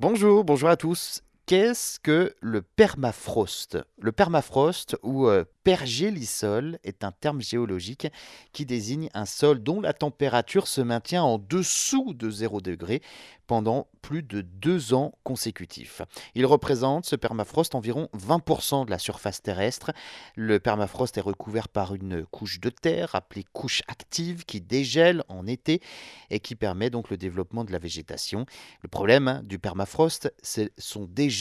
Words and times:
Bonjour, 0.00 0.44
bonjour 0.44 0.70
à 0.70 0.78
tous. 0.78 1.22
Qu'est-ce 1.50 1.98
que 1.98 2.36
le 2.40 2.62
permafrost? 2.62 3.76
Le 3.98 4.12
permafrost 4.12 4.96
ou 5.02 5.26
euh, 5.26 5.44
pergélisol 5.64 6.78
est 6.84 7.02
un 7.02 7.10
terme 7.10 7.40
géologique 7.40 8.06
qui 8.52 8.64
désigne 8.64 9.08
un 9.14 9.26
sol 9.26 9.60
dont 9.60 9.80
la 9.80 9.92
température 9.92 10.68
se 10.68 10.80
maintient 10.80 11.24
en 11.24 11.38
dessous 11.38 12.14
de 12.14 12.30
0 12.30 12.60
degré 12.60 13.02
pendant 13.48 13.88
plus 14.00 14.22
de 14.22 14.42
deux 14.42 14.94
ans 14.94 15.12
consécutifs. 15.24 16.02
Il 16.36 16.46
représente, 16.46 17.04
ce 17.04 17.16
permafrost, 17.16 17.74
environ 17.74 18.08
20% 18.16 18.86
de 18.86 18.90
la 18.92 18.98
surface 19.00 19.42
terrestre. 19.42 19.90
Le 20.36 20.60
permafrost 20.60 21.18
est 21.18 21.20
recouvert 21.20 21.68
par 21.68 21.96
une 21.96 22.24
couche 22.26 22.60
de 22.60 22.70
terre 22.70 23.16
appelée 23.16 23.44
couche 23.52 23.82
active 23.88 24.44
qui 24.44 24.60
dégèle 24.60 25.24
en 25.28 25.48
été 25.48 25.82
et 26.30 26.38
qui 26.38 26.54
permet 26.54 26.90
donc 26.90 27.10
le 27.10 27.16
développement 27.16 27.64
de 27.64 27.72
la 27.72 27.80
végétation. 27.80 28.46
Le 28.82 28.88
problème 28.88 29.26
hein, 29.26 29.42
du 29.42 29.58
permafrost, 29.58 30.32
c'est 30.42 30.72
son 30.78 31.06
dégel. 31.06 31.39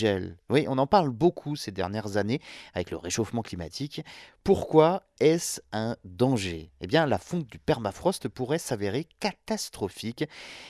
Oui, 0.50 0.66
on 0.68 0.78
en 0.78 0.88
parle 0.88 1.10
beaucoup 1.10 1.56
ces 1.56 1.72
dernières 1.72 2.18
années 2.18 2.42
avec 2.74 2.92
le 2.92 2.98
réchauffement 2.98 3.42
climatique. 3.42 4.04
Pourquoi 4.44 5.04
est-ce 5.20 5.62
un 5.72 5.96
danger? 6.06 6.72
Eh 6.82 6.88
bien, 6.88 7.06
la 7.06 7.18
fonte 7.18 7.46
du 7.48 7.60
permafrost 7.60 8.28
pourrait 8.30 8.58
s'avérer 8.58 9.08
catastrophique 9.20 10.26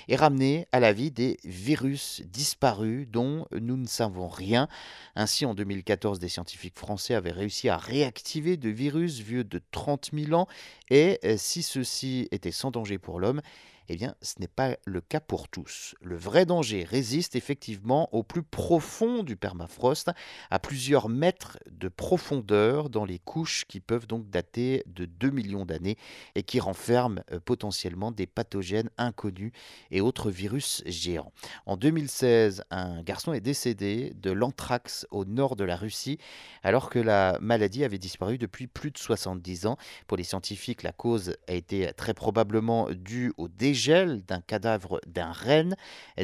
et 0.08 0.16
ramener 0.16 0.68
à 0.72 0.80
la 0.80 0.92
vie 0.92 1.12
des 1.12 1.38
virus 1.44 2.22
disparus 2.26 3.08
dont 3.08 3.46
nous 3.52 3.78
ne 3.78 3.88
savons 3.88 4.28
rien. 4.28 4.68
Ainsi, 5.16 5.46
en 5.46 5.54
2014, 5.54 6.20
des 6.20 6.30
scientifiques 6.30 6.78
français 6.78 7.14
avaient 7.14 7.32
réussi 7.32 7.70
à 7.70 7.78
réactiver 7.78 8.58
de 8.58 8.70
virus 8.70 9.20
vieux 9.20 9.44
de 9.44 9.62
30 9.72 10.12
000 10.14 10.34
ans 10.34 10.48
et 10.90 11.20
euh, 11.24 11.36
si 11.38 11.64
ceci 11.64 12.28
était 12.32 12.52
sans 12.52 12.72
danger 12.72 12.98
pour 12.98 13.20
l'homme, 13.20 13.42
eh 13.92 13.96
bien, 13.96 14.14
ce 14.22 14.36
n'est 14.40 14.48
pas 14.48 14.78
le 14.86 15.02
cas 15.02 15.20
pour 15.20 15.48
tous. 15.48 15.96
Le 16.00 16.16
vrai 16.16 16.46
danger 16.46 16.84
résiste 16.84 17.36
effectivement 17.36 18.08
au 18.14 18.22
plus 18.22 18.44
profond 18.44 19.24
du 19.24 19.36
permafrost, 19.36 20.12
à 20.52 20.60
plusieurs 20.60 21.10
mètres 21.10 21.58
de 21.72 21.88
profondeur 21.88 22.92
dans 22.92 23.04
les 23.04 23.18
couches 23.18 23.66
qui 23.68 23.80
peuvent 23.80 24.06
donc 24.06 24.30
dater 24.30 24.84
de 24.86 25.06
2 25.06 25.32
millions 25.32 25.66
d'années 25.66 25.98
et 26.36 26.44
qui 26.44 26.60
renferment 26.60 27.24
euh, 27.32 27.40
potentiellement 27.40 28.12
des 28.12 28.28
pathogènes 28.28 28.92
inconnus 29.00 29.54
et 29.90 30.02
autres 30.02 30.30
virus 30.30 30.84
géants. 30.86 31.34
En 31.66 31.76
2016, 31.76 32.66
un 32.70 33.02
garçon 33.02 33.34
est 33.34 33.42
décédé 33.42 34.14
de 34.18 34.30
l'anthrax 34.30 35.08
au 35.10 35.26
nord 35.26 35.56
de 35.56 35.64
la 35.64 35.76
Russie, 35.76 36.20
alors 36.62 36.92
que 36.92 37.00
la 37.00 37.40
maladie 37.42 37.84
avait 37.84 37.98
disparu 37.98 38.38
depuis 38.38 38.68
plus 38.68 38.92
de 38.92 39.00
70 39.00 39.66
ans. 39.66 39.78
Pour 40.06 40.18
les 40.18 40.24
scientifiques, 40.24 40.84
la 40.84 40.92
cause 40.92 41.34
a 41.48 41.54
été 41.54 41.92
très 41.98 42.14
probablement 42.14 42.92
due 42.92 43.34
au 43.38 43.48
dégel 43.48 43.79
d'un 43.88 44.42
cadavre 44.42 45.00
d'un 45.08 45.32
renne 45.32 45.76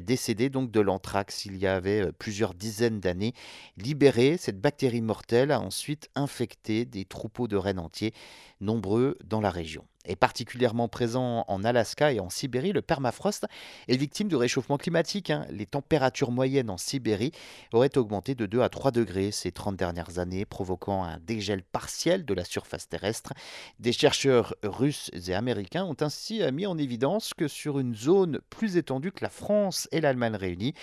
décédé 0.02 0.50
donc 0.50 0.72
de 0.72 0.80
l'anthrax 0.80 1.46
il 1.46 1.58
y 1.58 1.68
avait 1.68 2.02
euh, 2.02 2.12
plusieurs 2.12 2.54
dizaines 2.54 3.00
d'années. 3.00 3.34
Libérée, 3.78 4.38
cette 4.38 4.60
bactérie 4.60 5.02
mortelle 5.02 5.52
a 5.52 5.60
ensuite 5.60 6.10
infecté 6.16 6.86
des 6.86 7.06
troupeaux 7.06 7.48
de 7.48 7.56
rennes 7.56 7.80
entiers, 7.80 8.14
nombreux 8.60 9.18
dans 9.24 9.42
la 9.42 9.50
région 9.50 9.86
est 10.08 10.16
particulièrement 10.16 10.88
présent 10.88 11.46
en 11.48 11.64
Alaska 11.64 12.12
et 12.12 12.20
en 12.20 12.30
Sibérie, 12.30 12.72
le 12.72 12.82
permafrost 12.82 13.46
est 13.88 13.98
victime 13.98 14.28
du 14.28 14.36
réchauffement 14.36 14.78
climatique. 14.78 15.30
Hein. 15.30 15.46
Les 15.50 15.66
températures 15.66 16.32
moyennes 16.32 16.70
en 16.70 16.78
Sibérie 16.78 17.32
auraient 17.74 17.98
augmenté 17.98 18.36
de 18.36 18.46
2 18.46 18.62
à 18.62 18.70
3 18.70 18.92
degrés 18.92 19.32
ces 19.32 19.52
30 19.52 19.76
dernières 19.76 20.20
années, 20.20 20.46
provoquant 20.46 21.04
un 21.04 21.20
dégel 21.20 21.64
partiel 21.64 22.26
de 22.26 22.34
la 22.34 22.46
surface 22.46 22.88
terrestre. 22.88 23.34
Des 23.80 23.94
chercheurs 23.94 24.56
russes 24.64 25.12
et 25.14 25.34
américains 25.34 25.86
ont 25.86 25.98
ainsi 26.02 26.42
mis 26.52 26.66
en 26.66 26.78
évidence 26.78 27.34
sur 27.48 27.80
une 27.80 27.96
zone 27.96 28.40
plus 28.50 28.78
étendue 28.78 29.12
que 29.12 29.24
la 29.24 29.30
France 29.30 29.88
et 29.92 30.02
l'Allemagne 30.02 30.36
réunies, 30.36 30.74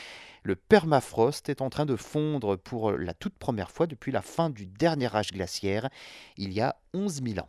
le 0.43 0.57
permafrost 0.57 1.49
est 1.49 1.63
en 1.63 1.71
train 1.71 1.87
de 1.87 1.97
fondre 1.97 2.57
pour 2.57 2.93
la 2.93 3.15
toute 3.15 3.35
première 3.35 3.71
fois 3.71 3.87
depuis 3.87 4.13
la 4.13 4.23
fin 4.23 4.51
du 4.51 4.67
dernier 4.67 5.15
âge 5.15 5.33
glaciaire, 5.33 5.89
il 6.37 6.53
y 6.53 6.61
a 6.61 6.77
11 6.95 7.23
000 7.23 7.39
ans. 7.39 7.49